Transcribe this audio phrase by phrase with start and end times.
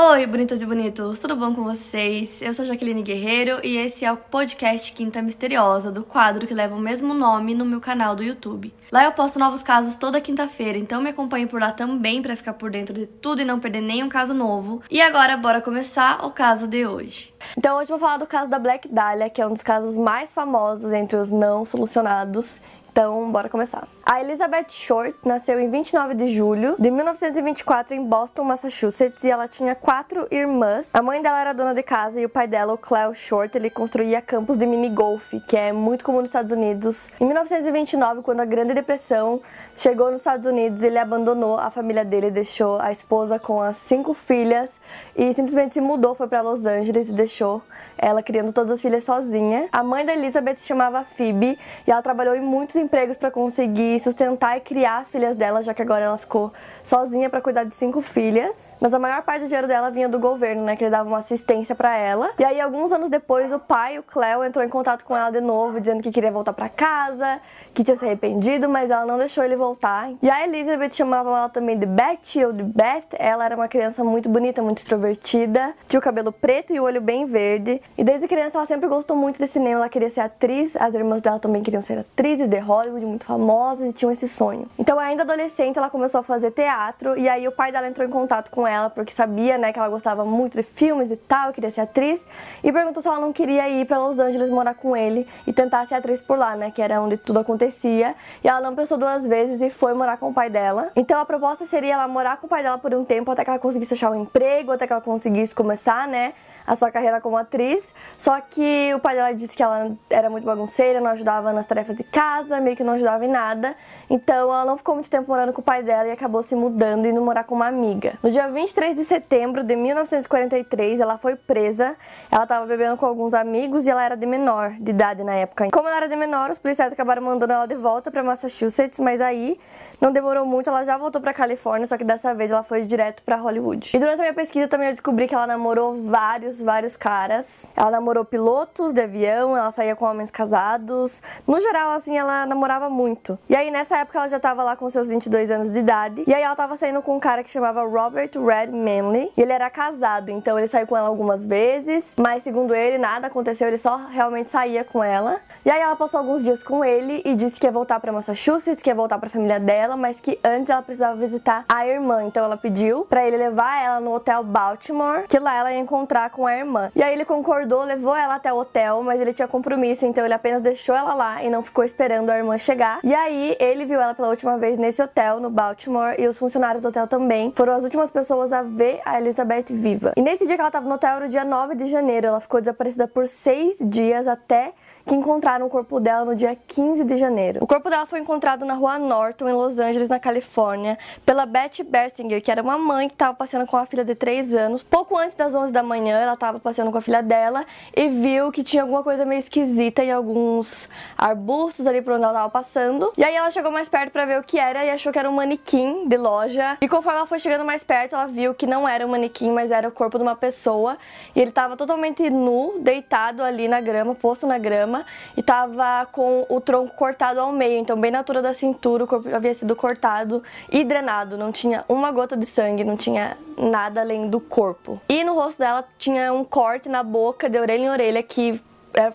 [0.00, 2.40] Oi, bonitas e bonitos, tudo bom com vocês?
[2.40, 6.76] Eu sou Jaqueline Guerreiro e esse é o podcast Quinta Misteriosa, do quadro que leva
[6.76, 8.72] o mesmo nome no meu canal do YouTube.
[8.92, 12.52] Lá eu posto novos casos toda quinta-feira, então me acompanhe por lá também para ficar
[12.52, 14.84] por dentro de tudo e não perder nenhum caso novo.
[14.88, 17.34] E agora, bora começar o caso de hoje.
[17.56, 19.98] Então, hoje eu vou falar do caso da Black Dahlia, que é um dos casos
[19.98, 22.60] mais famosos entre os não solucionados
[22.90, 23.86] então, bora começar.
[24.04, 29.46] A Elizabeth Short nasceu em 29 de julho de 1924 em Boston, Massachusetts, e ela
[29.46, 30.88] tinha quatro irmãs.
[30.94, 33.68] A mãe dela era dona de casa e o pai dela, o Cleo Short, ele
[33.68, 37.10] construía campos de mini golf, que é muito comum nos Estados Unidos.
[37.20, 39.42] Em 1929, quando a Grande Depressão
[39.76, 44.14] chegou nos Estados Unidos, ele abandonou a família dele, deixou a esposa com as cinco
[44.14, 44.70] filhas
[45.14, 47.62] e simplesmente se mudou, foi para Los Angeles e deixou
[47.98, 49.68] ela criando todas as filhas sozinha.
[49.70, 54.00] A mãe da Elizabeth se chamava Phoebe e ela trabalhou em muitos empregos para conseguir
[54.00, 57.74] sustentar e criar as filhas dela, já que agora ela ficou sozinha para cuidar de
[57.74, 58.76] cinco filhas.
[58.80, 61.18] Mas a maior parte do dinheiro dela vinha do governo, né, que ele dava uma
[61.18, 62.30] assistência para ela.
[62.38, 65.40] E aí alguns anos depois, o pai, o Cleo, entrou em contato com ela de
[65.40, 67.40] novo, dizendo que queria voltar para casa,
[67.74, 70.10] que tinha se arrependido, mas ela não deixou ele voltar.
[70.22, 73.08] E a Elizabeth chamava ela também de Betty ou de Beth.
[73.18, 77.00] Ela era uma criança muito bonita, muito extrovertida, tinha o cabelo preto e o olho
[77.00, 77.82] bem verde.
[77.96, 81.20] E desde criança ela sempre gostou muito de cinema, ela queria ser atriz, as irmãs
[81.20, 84.68] dela também queriam ser atrizes de Hollywood, muito famosas e tinham esse sonho.
[84.78, 88.10] Então, ainda adolescente, ela começou a fazer teatro e aí o pai dela entrou em
[88.10, 91.70] contato com ela porque sabia, né, que ela gostava muito de filmes e tal, queria
[91.70, 92.26] ser atriz
[92.62, 95.86] e perguntou se ela não queria ir para Los Angeles morar com ele e tentar
[95.86, 98.14] ser atriz por lá, né, que era onde tudo acontecia.
[98.44, 100.90] E ela não pensou duas vezes e foi morar com o pai dela.
[100.94, 103.50] Então, a proposta seria ela morar com o pai dela por um tempo até que
[103.50, 106.34] ela conseguisse achar um emprego, até que ela conseguisse começar, né,
[106.66, 107.94] a sua carreira como atriz.
[108.18, 111.96] Só que o pai dela disse que ela era muito bagunceira, não ajudava nas tarefas
[111.96, 113.74] de casa, meio que não ajudava em nada.
[114.08, 117.06] Então ela não ficou muito tempo morando com o pai dela e acabou se mudando
[117.06, 118.18] e indo morar com uma amiga.
[118.22, 121.96] No dia 23 de setembro de 1943, ela foi presa.
[122.30, 125.68] Ela estava bebendo com alguns amigos e ela era de menor de idade na época.
[125.70, 129.20] Como ela era de menor, os policiais acabaram mandando ela de volta para Massachusetts, mas
[129.20, 129.58] aí
[130.00, 133.22] não demorou muito, ela já voltou para Califórnia, só que dessa vez ela foi direto
[133.22, 133.96] para Hollywood.
[133.96, 137.70] E durante a minha pesquisa também eu descobri que ela namorou vários, vários caras.
[137.76, 141.22] Ela namorou pilotos de avião, ela saía com homens casados.
[141.46, 143.38] No geral, assim, ela namorava muito.
[143.48, 146.24] E aí nessa época ela já tava lá com seus 22 anos de idade.
[146.26, 149.32] E aí ela tava saindo com um cara que chamava Robert Red Manley.
[149.36, 153.26] E ele era casado, então ele saiu com ela algumas vezes, mas segundo ele, nada
[153.26, 155.40] aconteceu, ele só realmente saía com ela.
[155.64, 158.82] E aí ela passou alguns dias com ele e disse que ia voltar para Massachusetts,
[158.82, 162.24] que ia voltar para a família dela, mas que antes ela precisava visitar a irmã.
[162.24, 166.30] Então ela pediu para ele levar ela no hotel Baltimore, que lá ela ia encontrar
[166.30, 166.90] com a irmã.
[166.94, 170.34] E aí ele concordou, levou ela até o hotel, mas ele tinha compromisso, então ele
[170.34, 173.00] apenas deixou ela lá e não ficou esperando a irmã chegar.
[173.04, 176.80] E aí ele viu ela pela última vez nesse hotel, no Baltimore, e os funcionários
[176.80, 180.12] do hotel também foram as últimas pessoas a ver a Elizabeth viva.
[180.16, 182.26] E nesse dia que ela estava no hotel era o dia 9 de janeiro.
[182.26, 184.72] Ela ficou desaparecida por seis dias até
[185.06, 187.60] que encontraram o corpo dela no dia 15 de janeiro.
[187.62, 191.82] O corpo dela foi encontrado na rua Norton, em Los Angeles, na Califórnia, pela Betty
[191.82, 194.82] Bersinger, que era uma mãe que estava passeando com a filha de 3 anos.
[194.82, 197.64] Pouco antes das 11 da manhã, ela estava passeando com a filha dela
[197.96, 202.46] e viu que tinha alguma coisa meio esquisita em alguns arbustos ali por onde ela
[202.46, 203.12] estava passando.
[203.16, 205.28] E aí ela chegou mais perto para ver o que era e achou que era
[205.28, 206.78] um manequim de loja.
[206.80, 209.70] E conforme ela foi chegando mais perto, ela viu que não era um manequim, mas
[209.70, 210.96] era o corpo de uma pessoa.
[211.34, 215.04] E ele estava totalmente nu, deitado ali na grama, posto na grama
[215.36, 219.06] e tava com o tronco cortado ao meio, então bem na altura da cintura, o
[219.06, 224.00] corpo havia sido cortado e drenado, não tinha uma gota de sangue, não tinha nada
[224.00, 225.00] além do corpo.
[225.08, 228.60] E no rosto dela tinha um corte na boca, de orelha em orelha, que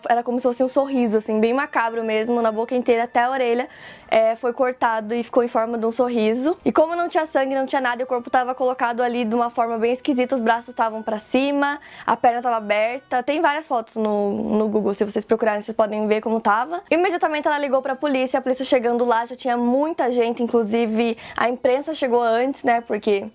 [0.08, 3.30] era como se fosse um sorriso, assim, bem macabro mesmo, na boca inteira até a
[3.30, 3.68] orelha.
[4.08, 6.56] É, foi cortado e ficou em forma de um sorriso.
[6.64, 9.34] E como não tinha sangue, não tinha nada, e o corpo estava colocado ali de
[9.34, 13.22] uma forma bem esquisita, os braços estavam para cima, a perna estava aberta.
[13.22, 16.82] Tem várias fotos no, no Google, se vocês procurarem, vocês podem ver como tava.
[16.90, 21.16] Imediatamente ela ligou para a polícia, a polícia chegando lá já tinha muita gente, inclusive
[21.36, 23.26] a imprensa chegou antes, né, porque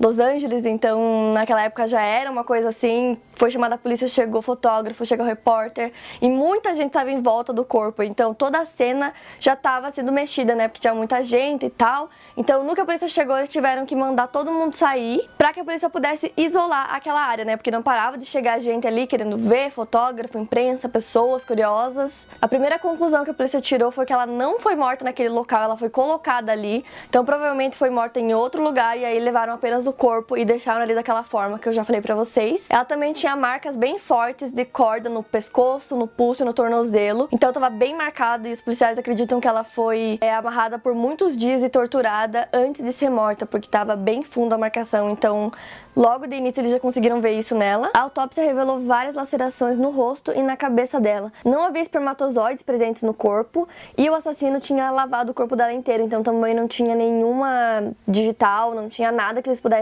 [0.00, 3.18] Los Angeles, então naquela época já era uma coisa assim.
[3.34, 5.92] Foi chamada a polícia, chegou fotógrafo, chegou repórter
[6.22, 8.02] e muita gente estava em volta do corpo.
[8.04, 10.68] Então toda a cena já estava sendo mexida, né?
[10.68, 12.10] Porque tinha muita gente e tal.
[12.36, 15.64] Então que a polícia chegou, eles tiveram que mandar todo mundo sair para que a
[15.64, 17.56] polícia pudesse isolar aquela área, né?
[17.56, 22.24] Porque não parava de chegar gente ali querendo ver, fotógrafo, imprensa, pessoas curiosas.
[22.40, 25.64] A primeira conclusão que a polícia tirou foi que ela não foi morta naquele local,
[25.64, 26.84] ela foi colocada ali.
[27.08, 30.82] Então provavelmente foi morta em outro lugar e aí levaram apenas o corpo e deixaram
[30.82, 32.66] ali daquela forma que eu já falei para vocês.
[32.68, 37.28] Ela também tinha marcas bem fortes de corda no pescoço, no pulso e no tornozelo.
[37.32, 41.36] Então tava bem marcada e os policiais acreditam que ela foi é, amarrada por muitos
[41.36, 45.10] dias e torturada antes de ser morta, porque tava bem fundo a marcação.
[45.10, 45.52] Então
[45.98, 47.90] Logo de início eles já conseguiram ver isso nela.
[47.92, 51.32] A autópsia revelou várias lacerações no rosto e na cabeça dela.
[51.44, 56.04] Não havia espermatozoides presentes no corpo e o assassino tinha lavado o corpo dela inteiro,
[56.04, 59.77] então também não tinha nenhuma digital, não tinha nada que eles pudessem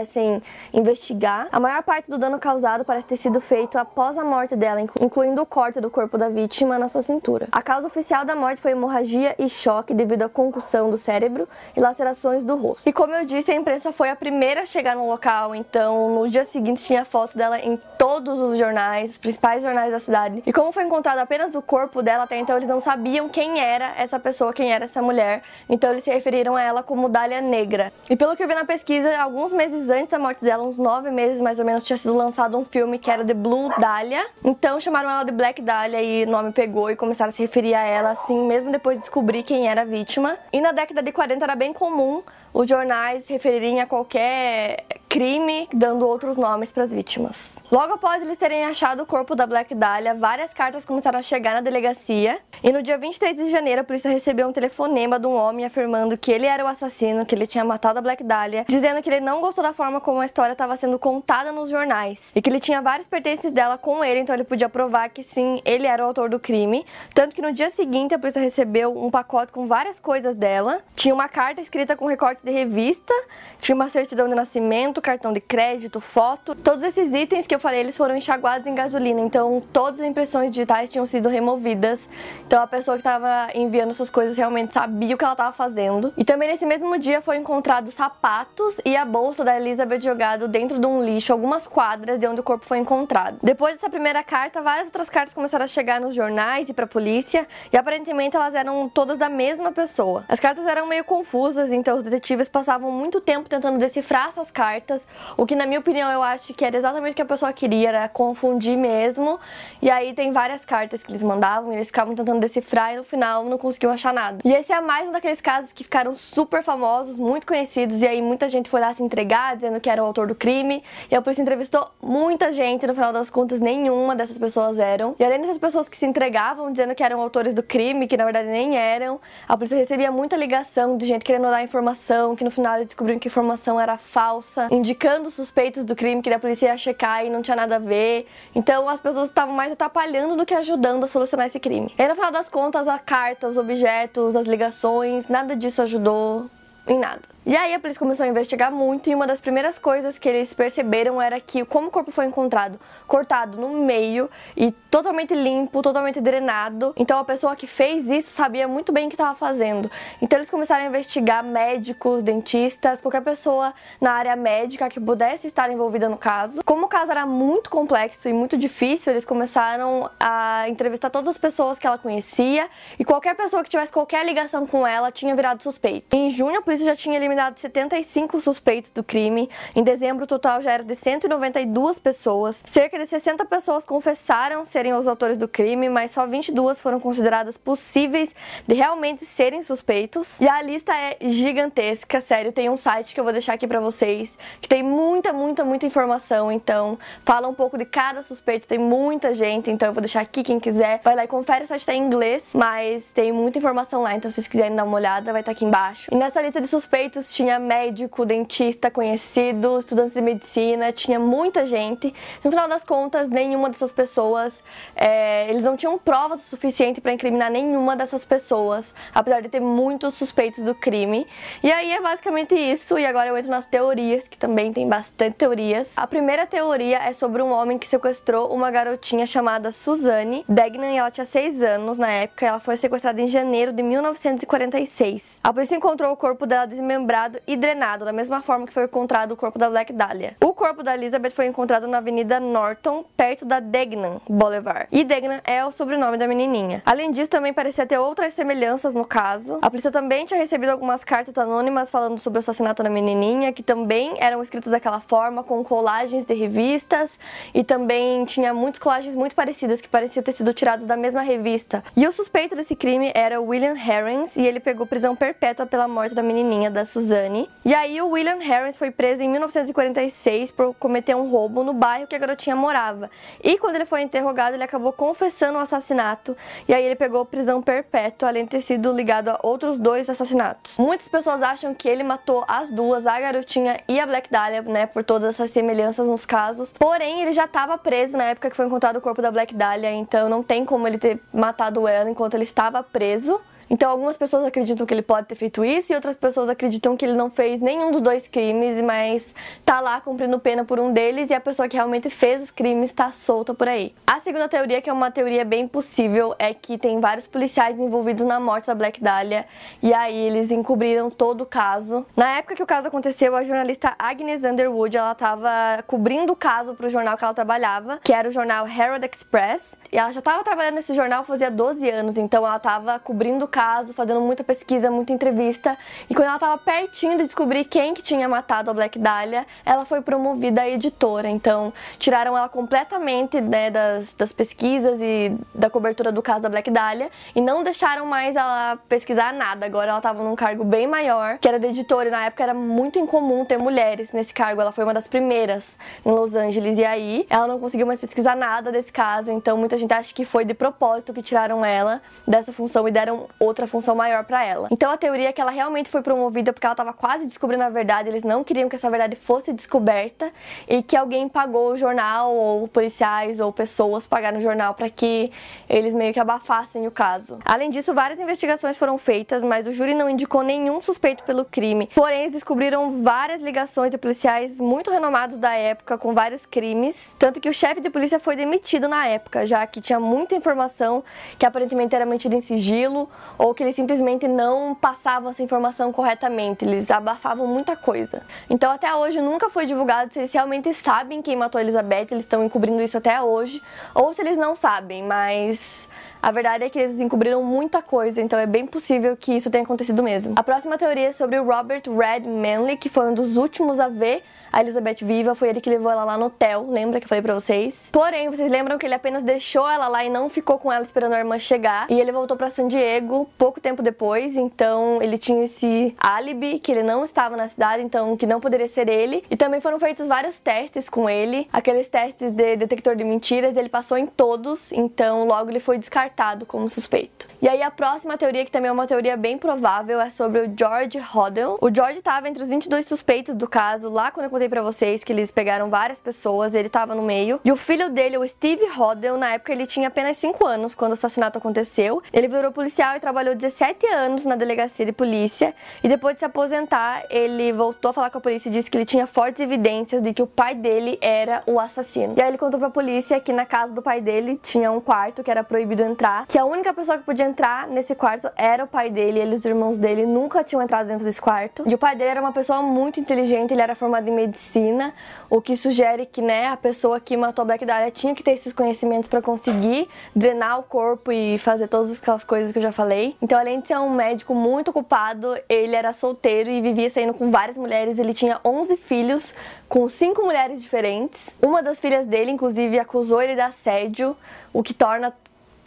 [0.73, 1.47] investigar.
[1.51, 5.41] A maior parte do dano causado parece ter sido feito após a morte dela, incluindo
[5.41, 7.47] o corte do corpo da vítima na sua cintura.
[7.51, 11.79] A causa oficial da morte foi hemorragia e choque devido à concussão do cérebro e
[11.79, 12.87] lacerações do rosto.
[12.87, 16.29] E como eu disse, a imprensa foi a primeira a chegar no local, então no
[16.29, 20.43] dia seguinte tinha foto dela em todos os jornais, os principais jornais da cidade.
[20.45, 23.93] E como foi encontrado apenas o corpo dela até então, eles não sabiam quem era
[23.97, 25.41] essa pessoa, quem era essa mulher.
[25.69, 27.91] Então eles se referiram a ela como Dália Negra.
[28.09, 31.09] E pelo que eu vi na pesquisa, alguns meses antes da morte dela, uns nove
[31.11, 34.25] meses mais ou menos, tinha sido lançado um filme que era The Blue Dahlia.
[34.43, 37.73] Então chamaram ela de Black Dahlia e o nome pegou e começaram a se referir
[37.73, 40.37] a ela assim, mesmo depois de descobrir quem era a vítima.
[40.51, 42.23] E na década de 40 era bem comum
[42.53, 44.83] os jornais referirem a qualquer
[45.17, 47.57] crime, dando outros nomes para as vítimas.
[47.71, 51.55] Logo após eles terem achado o corpo da Black Dahlia, várias cartas começaram a chegar
[51.55, 52.39] na delegacia.
[52.63, 56.15] E no dia 23 de janeiro, a polícia recebeu um telefonema de um homem afirmando
[56.17, 59.19] que ele era o assassino, que ele tinha matado a Black Dahlia, dizendo que ele
[59.19, 62.59] não gostou da forma como a história estava sendo contada nos jornais e que ele
[62.59, 66.07] tinha vários pertences dela com ele, então ele podia provar que sim, ele era o
[66.07, 66.85] autor do crime.
[67.13, 70.81] Tanto que no dia seguinte, a polícia recebeu um pacote com várias coisas dela.
[70.95, 73.13] Tinha uma carta escrita com recortes de revista,
[73.59, 76.53] tinha uma certidão de nascimento, cartão de crédito, foto.
[76.53, 80.51] Todos esses itens que eu falei, eles foram enxaguados em gasolina, então todas as impressões
[80.51, 81.97] digitais tinham sido removidas.
[82.45, 86.13] Então a pessoa que estava enviando essas coisas realmente sabia o que ela estava fazendo.
[86.17, 90.77] E também nesse mesmo dia foi encontrado sapatos e a bolsa da Elizabeth jogado dentro
[90.77, 93.37] de um lixo, algumas quadras de onde o corpo foi encontrado.
[93.41, 96.87] Depois dessa primeira carta, várias outras cartas começaram a chegar nos jornais e para a
[96.87, 100.25] polícia, e aparentemente elas eram todas da mesma pessoa.
[100.27, 104.86] As cartas eram meio confusas, então os detetives passavam muito tempo tentando decifrar essas cartas,
[105.35, 107.89] o que na minha opinião eu acho que era exatamente o que a pessoa queria,
[107.89, 109.39] era confundir mesmo.
[109.81, 113.43] E aí tem várias cartas que eles mandavam, eles ficavam tentando decifrar e no final
[113.43, 114.39] não conseguiam achar nada.
[114.43, 118.21] E esse é mais um daqueles casos que ficaram super famosos, muito conhecidos, e aí
[118.21, 120.83] muita gente foi lá se entregar dizendo que era o autor do crime.
[121.09, 125.15] E a polícia entrevistou muita gente, no final das contas nenhuma dessas pessoas eram.
[125.19, 128.23] E além dessas pessoas que se entregavam dizendo que eram autores do crime, que na
[128.23, 132.51] verdade nem eram, a polícia recebia muita ligação de gente querendo dar informação, que no
[132.51, 136.67] final eles descobriram que a informação era falsa, indicando suspeitos do crime que a polícia
[136.67, 138.27] ia checar e não tinha nada a ver.
[138.55, 141.93] Então as pessoas estavam mais atrapalhando do que ajudando a solucionar esse crime.
[141.97, 146.49] E no final das contas, a carta, os objetos, as ligações, nada disso ajudou
[146.87, 147.36] em nada.
[147.47, 150.53] E aí a polícia começou a investigar muito e uma das primeiras coisas que eles
[150.53, 152.77] perceberam era que como o corpo foi encontrado
[153.07, 158.67] cortado no meio e totalmente limpo, totalmente drenado, então a pessoa que fez isso sabia
[158.67, 159.89] muito bem o que estava fazendo.
[160.21, 165.71] Então eles começaram a investigar médicos, dentistas, qualquer pessoa na área médica que pudesse estar
[165.71, 166.61] envolvida no caso.
[166.65, 171.37] Como o caso era muito complexo e muito difícil, eles começaram a entrevistar todas as
[171.37, 175.63] pessoas que ela conhecia e qualquer pessoa que tivesse qualquer ligação com ela tinha virado
[175.63, 176.13] suspeito.
[176.13, 179.49] Em junho a polícia já tinha eliminado eliminado 75 suspeitos do crime.
[179.75, 182.57] Em dezembro, o total já era de 192 pessoas.
[182.65, 187.55] Cerca de 60 pessoas confessaram serem os autores do crime, mas só 22 foram consideradas
[187.57, 188.33] possíveis
[188.67, 190.41] de realmente serem suspeitos.
[190.41, 192.51] E a lista é gigantesca, sério.
[192.51, 195.85] Tem um site que eu vou deixar aqui para vocês que tem muita, muita, muita
[195.85, 196.51] informação.
[196.51, 198.67] Então, fala um pouco de cada suspeito.
[198.67, 201.01] Tem muita gente, então eu vou deixar aqui quem quiser.
[201.03, 204.15] Vai lá e confere, o site tá em inglês, mas tem muita informação lá.
[204.15, 206.09] Então, se vocês quiserem dar uma olhada, vai estar tá aqui embaixo.
[206.11, 212.13] E nessa lista de suspeitos tinha médico, dentista conhecido, estudantes de medicina, tinha muita gente.
[212.43, 214.53] No final das contas, nenhuma dessas pessoas,
[214.95, 219.59] é, eles não tinham provas o suficiente para incriminar nenhuma dessas pessoas, apesar de ter
[219.59, 221.27] muitos suspeitos do crime.
[221.61, 225.35] E aí é basicamente isso, e agora eu entro nas teorias, que também tem bastante
[225.35, 225.91] teorias.
[225.97, 231.11] A primeira teoria é sobre um homem que sequestrou uma garotinha chamada Suzanne Degnan, ela
[231.11, 235.23] tinha 6 anos na época, ela foi sequestrada em janeiro de 1946.
[235.43, 237.16] A polícia encontrou o corpo dela desmembrado
[237.47, 240.35] e drenado, da mesma forma que foi encontrado o corpo da Black Dahlia.
[240.43, 244.87] O corpo da Elizabeth foi encontrado na Avenida Norton, perto da Degnan Boulevard.
[244.91, 246.83] E Degnan é o sobrenome da menininha.
[246.85, 249.57] Além disso, também parecia ter outras semelhanças no caso.
[249.63, 253.63] A polícia também tinha recebido algumas cartas anônimas falando sobre o assassinato da menininha, que
[253.63, 257.17] também eram escritas daquela forma, com colagens de revistas,
[257.51, 261.83] e também tinha muitas colagens muito parecidas que pareciam ter sido tiradas da mesma revista.
[261.95, 266.13] E o suspeito desse crime era William Herrings, e ele pegou prisão perpétua pela morte
[266.13, 267.49] da menininha da Suzanne Suzanne.
[267.63, 272.05] E aí o William Harris foi preso em 1946 por cometer um roubo no bairro
[272.05, 273.09] que a garotinha morava.
[273.41, 276.35] E quando ele foi interrogado, ele acabou confessando o assassinato.
[276.67, 280.73] E aí ele pegou prisão perpétua, além de ter sido ligado a outros dois assassinatos.
[280.77, 284.85] Muitas pessoas acham que ele matou as duas, a garotinha e a Black Dahlia, né,
[284.85, 286.73] por todas essas semelhanças nos casos.
[286.77, 289.91] Porém, ele já estava preso na época que foi encontrado o corpo da Black Dahlia,
[289.91, 293.39] então não tem como ele ter matado ela enquanto ele estava preso.
[293.69, 297.05] Então, algumas pessoas acreditam que ele pode ter feito isso e outras pessoas acreditam que
[297.05, 299.33] ele não fez nenhum dos dois crimes, mas
[299.65, 302.93] tá lá cumprindo pena por um deles e a pessoa que realmente fez os crimes
[302.93, 303.93] tá solta por aí.
[304.05, 308.25] A segunda teoria, que é uma teoria bem possível, é que tem vários policiais envolvidos
[308.25, 309.45] na morte da Black Dahlia
[309.81, 312.05] e aí eles encobriram todo o caso.
[312.15, 316.73] Na época que o caso aconteceu, a jornalista Agnes Underwood, ela tava cobrindo o caso
[316.73, 320.43] pro jornal que ela trabalhava, que era o jornal Herald Express, e ela já tava
[320.43, 324.91] trabalhando nesse jornal fazia 12 anos, então ela tava cobrindo o caso, fazendo muita pesquisa,
[324.91, 325.77] muita entrevista.
[326.09, 329.85] E quando ela estava pertinho de descobrir quem que tinha matado a Black Dahlia, ela
[329.85, 331.29] foi promovida a editora.
[331.29, 336.69] Então, tiraram ela completamente né, das, das pesquisas e da cobertura do caso da Black
[336.69, 339.65] Dahlia e não deixaram mais ela pesquisar nada.
[339.65, 342.09] Agora ela estava num cargo bem maior, que era de editora.
[342.09, 344.61] E na época era muito incomum ter mulheres nesse cargo.
[344.61, 346.77] Ela foi uma das primeiras em Los Angeles.
[346.77, 349.31] E aí, ela não conseguiu mais pesquisar nada desse caso.
[349.31, 353.27] Então, muita gente acha que foi de propósito que tiraram ela dessa função e deram
[353.39, 354.67] outra função maior para ela.
[354.71, 357.69] Então a teoria é que ela realmente foi promovida porque ela estava quase descobrindo a
[357.69, 360.31] verdade, eles não queriam que essa verdade fosse descoberta
[360.67, 365.31] e que alguém pagou o jornal ou policiais ou pessoas pagaram o jornal para que
[365.69, 367.39] eles meio que abafassem o caso.
[367.45, 371.89] Além disso, várias investigações foram feitas, mas o júri não indicou nenhum suspeito pelo crime.
[371.93, 377.39] Porém, eles descobriram várias ligações de policiais muito renomados da época com vários crimes, tanto
[377.39, 381.03] que o chefe de polícia foi demitido na época, já que tinha muita informação
[381.37, 386.65] que aparentemente era mantida em sigilo ou que eles simplesmente não passavam essa informação corretamente,
[386.65, 388.23] eles abafavam muita coisa.
[388.49, 392.43] Então até hoje nunca foi divulgado se eles realmente sabem quem matou Elizabeth, eles estão
[392.43, 393.61] encobrindo isso até hoje,
[393.93, 395.87] ou se eles não sabem, mas
[396.21, 399.63] a verdade é que eles encobriram muita coisa, então é bem possível que isso tenha
[399.63, 400.33] acontecido mesmo.
[400.35, 403.87] A próxima teoria é sobre o Robert Red Manley, que foi um dos últimos a
[403.87, 407.09] ver a Elizabeth viva, foi ele que levou ela lá no hotel, lembra que eu
[407.09, 407.77] falei pra vocês?
[407.91, 411.13] Porém, vocês lembram que ele apenas deixou ela lá e não ficou com ela esperando
[411.13, 415.43] a irmã chegar, e ele voltou para San Diego pouco tempo depois, então ele tinha
[415.45, 419.23] esse álibi que ele não estava na cidade, então que não poderia ser ele.
[419.29, 423.69] E também foram feitos vários testes com ele, aqueles testes de detector de mentiras, ele
[423.69, 427.27] passou em todos, então logo ele foi descartado descartado como suspeito.
[427.41, 430.53] E aí a próxima teoria, que também é uma teoria bem provável, é sobre o
[430.57, 431.57] George Hodel.
[431.61, 435.03] O George estava entre os 22 suspeitos do caso, lá quando eu contei para vocês
[435.03, 437.39] que eles pegaram várias pessoas, ele estava no meio.
[437.43, 440.91] E o filho dele, o Steve Hodel, na época ele tinha apenas 5 anos quando
[440.91, 442.01] o assassinato aconteceu.
[442.11, 445.53] Ele virou policial e trabalhou 17 anos na delegacia de polícia.
[445.83, 448.77] E depois de se aposentar, ele voltou a falar com a polícia e disse que
[448.77, 452.15] ele tinha fortes evidências de que o pai dele era o assassino.
[452.17, 455.23] E aí ele contou pra polícia que na casa do pai dele tinha um quarto
[455.23, 458.63] que era proibido entrar entrar, que a única pessoa que podia entrar nesse quarto era
[458.63, 461.63] o pai dele, eles, os irmãos dele, nunca tinham entrado dentro desse quarto.
[461.65, 464.93] E o pai dele era uma pessoa muito inteligente, ele era formado em medicina,
[465.27, 468.31] o que sugere que, né, a pessoa que matou a Black Dahlia tinha que ter
[468.31, 472.71] esses conhecimentos para conseguir drenar o corpo e fazer todas aquelas coisas que eu já
[472.71, 473.15] falei.
[473.19, 477.31] Então, além de ser um médico muito ocupado, ele era solteiro e vivia saindo com
[477.31, 477.97] várias mulheres.
[477.97, 479.33] Ele tinha 11 filhos
[479.67, 481.29] com cinco mulheres diferentes.
[481.41, 484.15] Uma das filhas dele, inclusive, acusou ele de assédio,
[484.53, 485.13] o que torna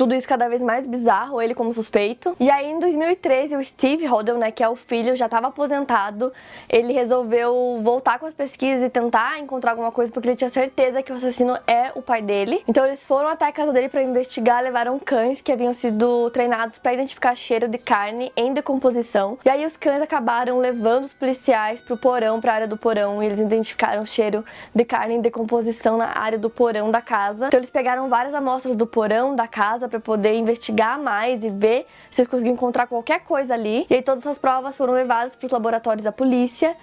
[0.00, 2.34] tudo isso cada vez mais bizarro, ele como suspeito.
[2.40, 6.32] E aí em 2013, o Steve Hodel, né, que é o filho, já estava aposentado,
[6.70, 11.02] ele resolveu voltar com as pesquisas e tentar encontrar alguma coisa porque ele tinha certeza
[11.02, 12.64] que o assassino é o pai dele.
[12.66, 16.78] Então eles foram até a casa dele para investigar, levaram cães que haviam sido treinados
[16.78, 19.36] para identificar cheiro de carne em decomposição.
[19.44, 23.22] E aí os cães acabaram levando os policiais pro porão, para a área do porão,
[23.22, 24.42] e eles identificaram cheiro
[24.74, 27.48] de carne em decomposição na área do porão da casa.
[27.48, 31.86] Então eles pegaram várias amostras do porão da casa para poder investigar mais e ver
[32.10, 33.86] se eles conseguiam encontrar qualquer coisa ali.
[33.90, 36.74] E aí todas essas provas foram levadas para os laboratórios da polícia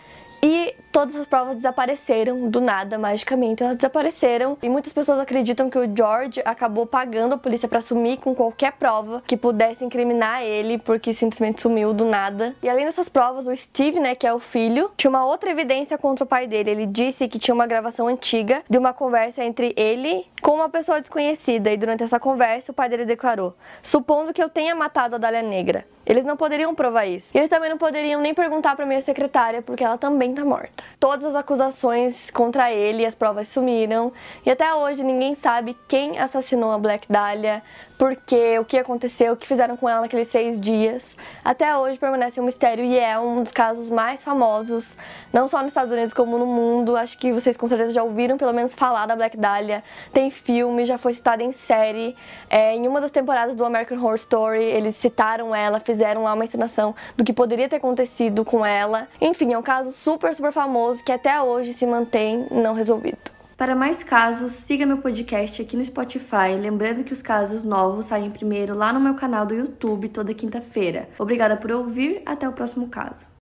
[0.42, 3.64] e todas as provas desapareceram do nada, magicamente.
[3.64, 8.18] Elas desapareceram e muitas pessoas acreditam que o George acabou pagando a polícia para sumir
[8.18, 12.56] com qualquer prova que pudesse incriminar ele, porque simplesmente sumiu do nada.
[12.62, 15.98] E além dessas provas, o Steve, né, que é o filho, tinha uma outra evidência
[15.98, 16.72] contra o pai dele.
[16.72, 21.01] Ele disse que tinha uma gravação antiga de uma conversa entre ele com uma pessoa
[21.01, 25.18] desconhecida e durante essa conversa o pai dele declarou: Supondo que eu tenha matado a
[25.18, 25.86] Dália Negra.
[26.08, 27.27] Eles não poderiam provar isso.
[27.34, 30.82] E eles também não poderiam nem perguntar para minha secretária, porque ela também tá morta.
[30.98, 34.13] Todas as acusações contra ele as provas sumiram.
[34.46, 37.62] E até hoje ninguém sabe quem assassinou a Black Dahlia,
[37.98, 41.13] porque o que aconteceu, o que fizeram com ela naqueles seis dias.
[41.44, 44.88] Até hoje permanece um mistério e é um dos casos mais famosos,
[45.34, 46.96] não só nos Estados Unidos como no mundo.
[46.96, 49.84] Acho que vocês com certeza já ouviram pelo menos falar da Black Dahlia.
[50.13, 52.15] Tem filme, já foi citada em série.
[52.50, 56.46] É, em uma das temporadas do American Horror Story, eles citaram ela, fizeram lá uma
[56.46, 59.08] encenação do que poderia ter acontecido com ela.
[59.20, 63.38] Enfim, é um caso super, super famoso que até hoje se mantém não resolvido.
[63.58, 66.56] Para mais casos, siga meu podcast aqui no Spotify.
[66.62, 71.10] Lembrando que os casos novos saem primeiro lá no meu canal do YouTube toda quinta-feira.
[71.17, 73.27] Obrigada por ouvir, até o próximo caso.